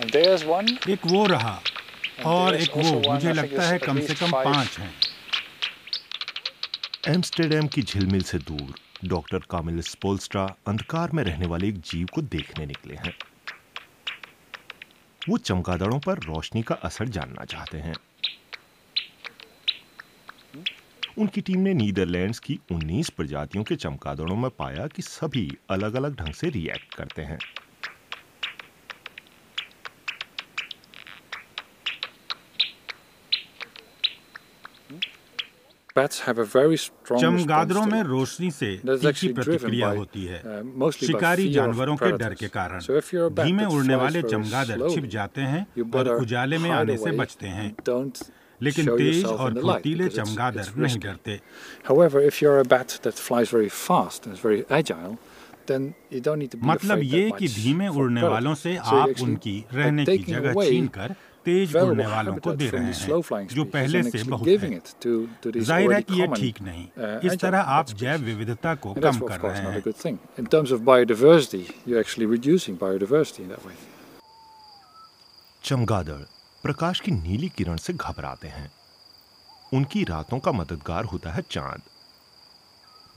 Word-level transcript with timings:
And 0.00 0.16
एक 0.88 0.98
वो 1.06 1.26
रहा। 1.26 1.62
और 2.26 2.56
एक 2.56 2.70
वो। 2.76 3.12
मुझे 3.12 3.32
लगता 3.32 3.68
है 3.68 3.78
कम 3.78 4.00
से 4.00 4.14
कम 4.14 4.30
पाँच 4.32 4.78
हैं। 4.78 4.94
एम्स्टरडेम 7.08 7.66
की 7.66 7.82
झिलमिल 7.82 8.22
से 8.22 8.38
दूर 8.38 8.74
डॉक्टर 9.08 9.38
कामिल 9.38 9.80
स्पोल्स्ट्रा 9.80 10.54
अंधकार 10.68 11.10
में 11.10 11.24
रहने 11.24 11.46
वाले 11.46 11.68
एक 11.68 11.80
जीव 11.80 12.06
को 12.14 12.22
देखने 12.22 12.66
निकले 12.66 12.94
हैं। 12.94 13.18
वो 15.28 15.38
चमगादड़ों 15.38 15.98
पर 15.98 16.18
रोशनी 16.18 16.62
का 16.62 16.74
असर 16.74 17.08
जानना 17.08 17.44
चाहते 17.44 17.78
हैं। 17.78 17.94
उनकी 21.18 21.40
टीम 21.40 21.58
ने 21.58 21.74
नीदरलैंड्स 21.74 22.38
की 22.38 22.60
19 22.72 23.10
प्रजातियों 23.10 23.64
के 23.64 23.76
चमगादड़ों 23.76 24.36
में 24.36 24.50
पाया 24.50 24.86
कि 24.86 25.02
सभी 25.02 25.56
अलग 25.70 25.94
अलग 25.94 26.16
ढंग 26.16 26.34
से 26.34 26.48
रिएक्ट 26.48 26.94
करते 26.94 27.22
हैं। 27.22 27.38
चम 37.20 37.36
गादरों 37.46 37.86
में 37.86 38.02
रोशनी 38.02 38.50
से 38.50 38.76
तीखी 38.86 39.28
प्रतिक्रिया 39.34 39.88
होती 39.98 40.24
है। 40.24 40.42
शिकारी 41.06 41.42
जानवरों 41.52 41.96
के 41.96 42.10
डर 42.18 42.34
के 42.34 42.48
कारण। 42.48 42.80
धीमे 43.44 43.64
उड़ने 43.64 43.94
वाले 43.94 44.22
चमगादर 44.22 44.76
छिप 44.94 45.04
जाते 45.04 45.40
हैं 45.40 45.66
और 45.92 46.08
उजाले 46.20 46.58
में 46.58 46.70
आने 46.70 46.96
से 46.96 47.10
बचते 47.16 47.46
हैं। 47.46 47.74
लेकिन 48.62 48.84
तेज 48.98 49.24
और 49.24 49.52
फुर्तीले 49.62 50.08
चमगादर 50.08 50.64
नहीं 50.76 50.98
डरते। 50.98 51.40
मतलब 56.64 56.98
ये 57.04 57.30
कि 57.38 57.48
धीमे 57.48 57.88
उड़ने 57.88 58.22
वालों 58.22 58.54
से 58.54 58.76
आप 58.76 59.08
उनकी 59.22 59.64
रहने 59.72 60.04
की 60.04 60.24
जगह 60.32 60.52
छीनकर 60.70 61.14
तेज 61.46 61.72
बोलने 61.72 62.06
वालों 62.06 62.34
को 62.36 62.52
दे 62.54 62.68
रहे 62.70 62.84
हैं 62.84 63.46
जो 63.48 63.64
पहले 63.66 64.02
से 64.02 64.22
बहुत 64.24 64.48
है। 64.48 64.80
ज़ाहिर 65.60 65.92
है 65.92 66.00
कि 66.02 66.20
ये 66.20 66.26
ठीक 66.36 66.60
नहीं। 66.62 66.84
इस 67.24 67.38
तरह 67.40 67.60
आप 67.72 67.90
जैव 67.94 68.20
विविधता 68.20 68.74
को 68.76 68.94
कम 68.94 69.18
कर 69.20 69.40
रहे 69.40 69.60
हैं। 69.64 70.18
चमगादड़ 75.64 76.22
प्रकाश 76.64 77.00
की 77.00 77.12
नीली 77.12 77.48
किरण 77.48 77.76
से 77.76 77.92
घबराते 77.92 78.48
हैं। 78.48 78.70
उनकी 79.74 80.02
रातों 80.04 80.38
का 80.38 80.52
मददगार 80.52 81.04
होता 81.04 81.30
है 81.30 81.42
चाँद। 81.50 81.82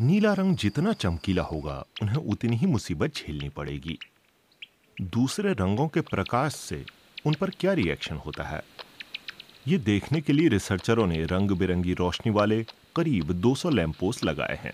नीला 0.02 0.33
रंग 0.33 0.55
जितना 0.55 0.93
चमकीला 0.93 1.43
होगा 1.43 1.83
उन्हें 2.02 2.17
उतनी 2.17 2.58
ही 2.58 2.67
मुसीबत 2.67 3.16
झेलनी 3.16 3.49
पड़ेगी। 3.49 3.97
दूसरे 4.97 5.53
रंगों 5.53 5.88
के 5.88 6.02
प्रकाश 6.02 6.55
से 6.55 6.86
उन 7.25 7.34
पर 7.34 7.50
क्या 7.50 7.73
रिएक्शन 7.73 8.16
होता 8.16 8.44
है? 8.44 8.64
ये 9.67 9.78
देखने 9.78 10.22
के 10.22 10.34
लिए 10.34 10.48
रिसर्चरों 10.48 11.08
ने 11.08 11.23
रंग 11.26 11.52
बिरंगी 11.52 11.94
रोशनी 11.94 12.31
वाले 12.34 12.64
करीब 12.95 13.42
200 13.42 13.56
सौ 13.58 13.70
लैंपोस्ट 13.70 14.23
लगाए 14.23 14.59
हैं। 14.64 14.72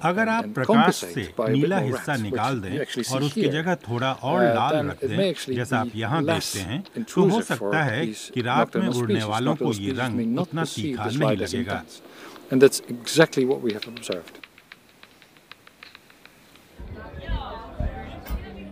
अगर 0.00 0.28
आप 0.28 0.44
प्रकाश 0.48 0.94
से 0.94 1.34
नीला 1.40 1.78
हिस्सा 1.78 2.16
निकाल 2.16 2.60
दें 2.60 2.78
और 3.12 3.22
उसकी 3.22 3.48
जगह 3.48 3.74
थोड़ा 3.74 4.12
और 4.12 4.42
लाल 4.44 4.86
रख 4.86 5.04
दें 5.04 5.54
जैसा 5.54 5.78
आप 5.78 5.90
यहाँ 5.94 6.24
देखते 6.24 6.58
हैं 6.58 6.82
तो 7.04 7.28
हो 7.28 7.40
सकता 7.42 7.82
है 7.82 8.06
कि 8.06 8.42
रात 8.42 8.76
में 8.76 8.88
उड़ने 8.88 9.24
वालों 9.24 9.54
को 9.56 9.72
ये 9.72 9.92
रंग 9.92 10.40
इतना 10.40 10.64
तीखा 10.64 11.04
नहीं 11.04 11.36
लगेगा। 11.36 11.82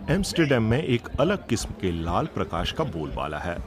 एम्स्टरडेम 0.09 0.63
में 0.63 0.83
एक 0.83 1.07
अलग 1.19 1.47
किस्म 1.47 1.69
के 1.81 1.91
लाल 1.91 2.25
प्रकाश 2.25 2.71
का 2.71 2.83
बोलबाला 2.83 3.37
है 3.37 3.57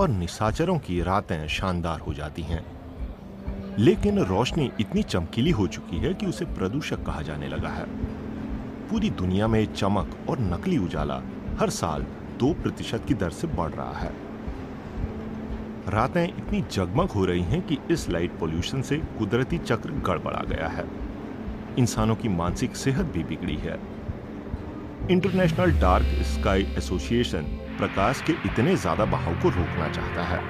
और 0.00 0.08
निशाचरों 0.08 0.78
की 0.78 1.02
रातें 1.02 1.48
शानदार 1.48 2.00
हो 2.00 2.14
जाती 2.14 2.42
हैं। 2.42 2.66
लेकिन 3.78 4.18
रोशनी 4.18 4.70
इतनी 4.80 5.02
चमकीली 5.02 5.50
हो 5.50 5.66
चुकी 5.66 5.96
है 5.96 6.14
कि 6.14 6.26
उसे 6.26 6.44
प्रदूषक 6.44 7.04
कहा 7.06 7.22
जाने 7.22 7.48
लगा 7.48 7.68
है। 7.68 7.84
पूरी 8.88 9.10
दुनिया 9.10 9.48
में 9.48 9.74
चमक 9.74 10.16
और 10.28 10.38
नकली 10.38 10.78
उजाला 10.78 11.22
हर 11.60 11.70
साल 11.70 12.02
दो 12.38 12.54
प्रतिशत 12.54 13.04
की 13.08 13.14
दर 13.14 13.30
से 13.30 13.46
बढ़ 13.46 13.70
रहा 13.70 13.92
है। 13.92 14.12
रातें 15.88 16.24
इतनी 16.24 16.64
जगमग 16.72 17.08
हो 17.08 17.24
रही 17.24 17.42
हैं 17.42 17.62
कि 17.62 17.78
इस 17.90 18.08
लाइट 18.08 18.38
पोल्यूशन 18.38 18.82
से 18.82 18.96
कुदरती 18.96 19.58
चक्र 19.58 19.90
गड़बड़ा 19.90 20.42
गया 20.48 20.68
है। 20.68 20.84
इंसानों 21.78 22.16
की 22.16 22.28
मानसिक 22.28 22.76
सेहत 22.76 23.06
भी 23.06 23.24
बिगड़ी 23.24 23.56
है। 23.56 23.97
इंटरनेशनल 25.10 25.70
डार्क 25.80 26.06
स्काई 26.26 26.62
एसोसिएशन 26.78 27.42
प्रकाश 27.78 28.20
के 28.20 28.32
इतने 28.46 28.74
ज़्यादा 28.76 29.04
बहाव 29.04 29.34
को 29.34 29.48
रोकना 29.48 29.88
चाहता 29.88 30.22
है। 30.22 30.40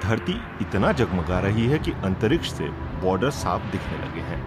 धरती 0.00 0.32
इतना 0.60 0.92
जगमगा 0.92 1.38
रही 1.40 1.66
है 1.66 1.78
कि 1.78 1.92
अंतरिक्ष 2.04 2.52
से 2.52 2.68
बॉर्डर 3.02 3.30
साफ़ 3.30 3.70
दिखने 3.72 3.98
लगे 3.98 4.20
हैं। 4.20 4.40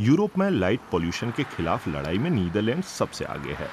यूरोप 0.00 0.38
में 0.38 0.50
लाइट 0.50 0.80
पोल्यूशन 0.90 1.30
के 1.30 1.42
खिलाफ 1.56 1.88
लड़ाई 1.88 2.18
में 2.18 2.30
नीदरलैंड 2.30 2.82
सबसे 2.84 3.24
आगे 3.24 3.52
है। 3.52 3.68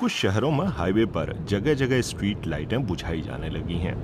कुछ 0.00 0.12
शहरों 0.12 0.50
में 0.50 0.66
हाईवे 0.68 1.04
पर 1.06 1.32
जगह 1.48 1.74
जगह 1.74 2.00
स्ट्रीट 2.02 2.46
लाइटें 2.46 2.86
बुझाई 2.86 3.20
जाने 3.22 3.50
लगी 3.50 3.78
हैं। 3.78 3.94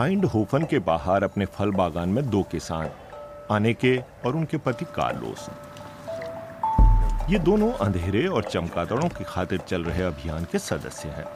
आइंडहोफन 0.00 0.62
के 0.64 0.78
बाहर 0.78 1.24
अपने 1.24 1.46
फल 1.54 1.70
बागान 1.78 2.08
में 2.08 2.28
दो 2.30 2.42
किसान 2.50 2.90
आनेके 3.50 3.96
और 4.26 4.36
उनके 4.36 4.56
पति 4.66 4.84
कार्लोस। 4.96 5.48
ये 7.30 7.38
दोनों 7.38 7.72
अंधेरे 7.86 8.26
और 8.26 8.44
चमगादड़ों 8.44 9.08
की 9.08 9.24
खातिर 9.28 9.60
चल 9.68 9.84
रहे 9.84 10.02
अभियान 10.04 10.46
के 10.52 10.58
सदस्य 10.60 11.08
हैं। 11.18 11.26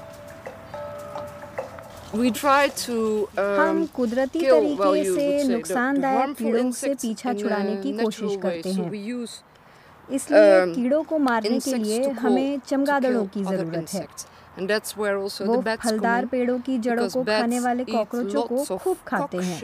We 2.15 2.31
try 2.33 2.65
to 2.81 2.97
हम 3.39 3.83
um, 3.83 3.91
कुदरती 3.95 4.41
kill, 4.41 4.67
well, 4.67 4.83
तरीके 4.83 5.15
से 5.15 5.49
नुकसानदायक 5.49 6.37
कीड़ों 6.37 6.71
से 6.73 6.95
पीछा 6.95 7.33
छुड़ाने 7.35 7.77
की 7.77 7.93
कोशिश 7.99 8.37
करते 8.43 8.73
हैं। 8.73 8.91
इसलिए 10.09 10.61
um, 10.61 10.75
कीड़ों 10.75 11.03
को 11.03 11.19
मारने 11.19 11.59
के 11.61 11.75
लिए 11.75 12.09
हमें 12.23 12.61
चमगादड़ों 12.69 13.27
की 13.27 13.45
ज़रूरत 13.45 13.95
है। 13.95 14.07
And 14.59 14.69
that's 14.69 14.99
where 14.99 15.17
also 15.17 15.45
the 15.47 15.63
bats 15.65 15.85
फलदार 15.85 16.27
पेड़ों 16.33 16.59
की 16.67 16.79
जड़ों 16.87 17.09
को 17.11 17.23
खाने 17.25 17.61
वाले 17.61 17.85
कॉकरोचों 17.87 18.43
को 18.49 18.77
खूब 18.79 18.99
खाते 19.07 19.39
हैं। 19.39 19.59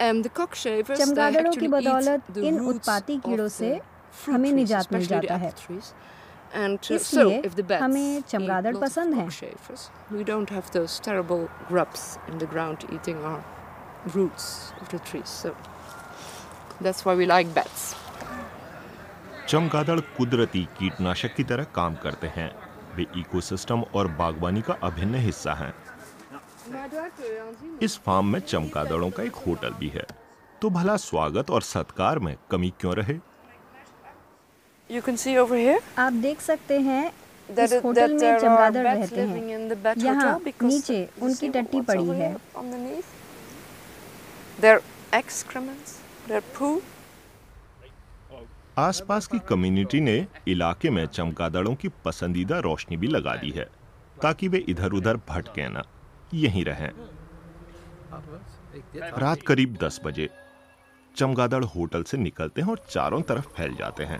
एंड 0.00 0.24
द 0.24 0.28
कॉकशेफर्स 0.36 0.98
चमगादड़ों 1.00 1.52
की 1.54 1.68
बदौलत 1.68 2.38
इन 2.38 2.60
उत्पाती 2.68 3.18
कीड़ों 3.26 3.48
से 3.56 3.68
हमें 4.26 4.52
निजात 4.52 4.92
मिल 4.92 5.06
जाता 5.06 5.36
है। 5.36 5.52
इसलिए 6.92 7.76
हमें 7.78 8.22
चमगादड़ 8.28 8.76
पसंद 8.78 9.14
हैं। 9.14 9.28
We 10.12 10.24
don't 10.24 10.50
have 10.52 10.62
those 10.74 11.00
terrible 11.04 11.46
grubs 11.70 12.02
in 12.28 12.38
the 12.38 12.48
ground 12.52 12.84
eating 12.94 13.24
our 13.24 14.10
roots 14.16 14.46
of 14.82 14.96
the 14.96 15.00
trees 15.10 15.24
so 15.26 15.54
that's 16.82 17.06
why 17.06 17.16
we 17.16 17.26
like 17.26 17.46
bats 17.54 17.94
चमगादड़ 19.48 20.00
कुदरती 20.16 20.62
कीटनाशक 20.78 21.34
की 21.36 21.44
तरह 21.44 21.64
काम 21.74 21.94
करते 22.02 22.26
हैं। 22.36 22.50
वे 22.96 23.06
इकोसिस्टम 23.18 23.82
और 23.94 24.08
बागवानी 24.18 24.62
का 24.62 24.74
अभिन्न 24.82 25.14
हिस्सा 25.24 25.54
हैं। 25.54 25.74
इस 27.82 27.96
फार्म 28.06 28.26
में 28.26 28.40
चमकादड़ों 28.40 29.10
का 29.10 29.22
एक 29.22 29.34
होटल 29.46 29.74
भी 29.80 29.88
है 29.88 30.06
तो 30.62 30.70
भला 30.70 30.96
स्वागत 30.96 31.50
और 31.50 31.62
सत्कार 31.62 32.18
में 32.18 32.36
कमी 32.50 32.72
क्यों 32.80 32.94
रहे 32.96 33.18
you 34.90 35.02
can 35.02 35.16
see 35.16 35.36
over 35.38 35.56
here. 35.56 35.80
आप 35.98 36.12
देख 36.24 36.40
सकते 36.40 36.78
हैं 36.80 37.04
इस 37.48 37.72
होटल 37.84 38.12
में 38.12 38.38
चमगादड़ 38.38 38.86
रहते 38.86 39.20
हैं 39.20 39.96
यहाँ 39.98 40.38
नीचे 40.62 41.08
उनकी 41.22 41.48
टट्टी 41.48 41.80
पड़ी 41.80 42.08
है. 42.18 42.34
आसपास 48.78 49.26
की 49.26 49.38
कम्युनिटी 49.38 50.00
ने 50.00 50.26
इलाके 50.48 50.90
में 50.90 51.06
चमगादड़ों 51.06 51.74
की 51.74 51.88
पसंदीदा 51.88 52.58
रोशनी 52.58 52.96
भी 52.96 53.06
लगा 53.06 53.36
दी 53.36 53.50
है, 53.50 53.64
ताकि 54.22 54.48
वे 54.48 54.58
इधर 54.58 54.92
उधर 54.92 55.16
भटके 55.16 55.68
न। 55.68 55.82
यहीं 56.34 56.64
रहें। 56.64 56.90
रात 59.18 59.42
करीब 59.42 59.78
10 59.82 60.00
बजे, 60.04 60.28
चमगादड़ 61.16 61.64
होटल 61.64 62.02
से 62.02 62.16
निकलते 62.16 62.62
हैं 62.62 62.68
और 62.68 62.84
चारों 62.90 63.22
तरफ़ 63.22 63.46
फैल 63.46 63.74
जाते 63.74 64.04
हैं। 64.04 64.18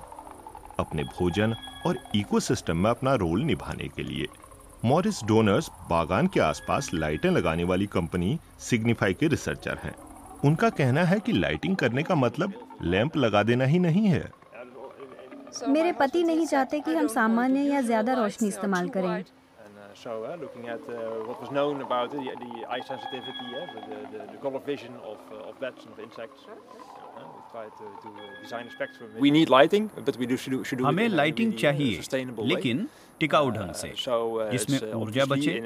अपने 0.81 1.05
भोजन 1.05 1.55
और 1.87 1.99
इकोसिस्टम 2.15 2.77
में 2.77 2.91
अपना 2.91 3.15
रोल 3.15 3.43
निभाने 3.43 3.89
के 3.89 4.03
लिए 4.03 4.27
मॉरिस 4.85 5.25
डोनर्स 5.25 5.71
बागान 5.91 6.27
के 6.27 6.41
आसपास 6.41 6.91
लाइटें 6.95 7.31
लगाने 7.31 7.65
वाली 7.65 7.87
कंपनी 7.87 8.39
सिग्निफाई 8.61 9.15
के 9.15 9.29
रिसर्चर 9.29 9.79
हैं। 9.85 9.95
उनका 10.45 10.71
कहना 10.71 11.05
है 11.05 11.21
कि 11.21 11.33
लाइटिंग 11.33 11.77
करने 11.77 12.03
का 12.03 12.15
मतलब 12.15 12.53
लैंप 12.83 13.17
लगा 13.17 13.43
देना 13.43 13.65
ही 13.65 13.79
नहीं 13.79 14.07
है। 14.07 14.46
मेरे 15.69 15.93
पति 15.95 16.23
नहीं 16.25 16.47
चाहते 16.47 16.81
कि 16.81 16.95
हम 16.95 17.07
सामान्य 17.09 17.61
या 17.63 17.81
ज़्यादा 17.83 18.13
रोशनी 18.15 18.49
इस्तेमाल 18.49 18.89
करें। 18.97 19.25
हमें 30.85 31.09
लाइटिंग 31.09 31.53
चाहिए 31.55 32.01
लेकिन 32.45 32.87
टिकाऊ 33.21 33.51
ढंग 33.51 33.73
से 33.75 33.93
जिसमें 34.51 34.93
ऊर्जा 34.95 35.25
बचे 35.27 35.61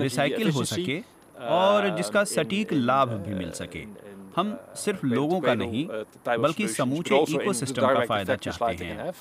रिसाइकिल 0.00 0.50
हो 0.50 0.64
सके 0.66 0.98
और 1.50 1.88
जिसका 1.96 2.24
सटीक 2.26 2.72
लाभ 2.72 3.08
भी 3.26 3.34
मिल 3.34 3.50
सके। 3.54 3.84
हम 4.36 4.58
सिर्फ़ 4.76 5.06
लोगों 5.06 5.40
का 5.40 5.54
नहीं 5.54 5.86
बल्कि 6.38 6.68
समूचे 6.68 7.18
इकोसिस्टम 7.22 7.82
का 7.82 8.04
फ़ायदा 8.04 8.34
चाहते 8.36 8.84
हैं। 8.84 9.12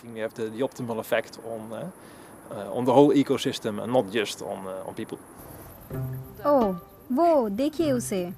वो 7.12 7.50
देखिए 7.50 7.92
उसे। 7.92 8.34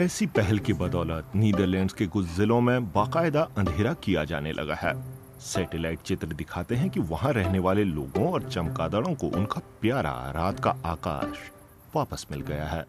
ऐसी 0.00 0.26
पहल 0.26 0.58
की 0.58 0.72
बदौलत 0.72 1.32
नीदरलैंड्स 1.34 1.94
के 1.94 2.06
कुछ 2.06 2.26
जिलों 2.26 2.60
में 2.60 2.92
बाकायदा 2.92 3.48
अंधेरा 3.58 3.92
किया 3.94 4.24
जाने 4.24 4.52
लगा 4.52 4.74
है। 4.74 4.94
सैटेलाइट 5.40 6.00
चित्र 6.00 6.26
दिखाते 6.26 6.74
हैं 6.74 6.90
कि 6.90 7.00
वहाँ 7.00 7.32
रहने 7.32 7.58
वाले 7.58 7.84
लोगों 7.84 8.32
और 8.32 8.42
चमकादड़ों 8.42 9.14
को 9.14 9.26
उनका 9.26 9.60
प्यारा 9.80 10.30
रात 10.30 10.60
का 10.60 10.70
आकाश 10.84 11.50
वापस 11.96 12.26
मिल 12.30 12.40
गया 12.40 12.64
है। 12.64 12.84